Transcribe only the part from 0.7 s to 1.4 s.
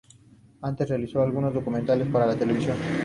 realizó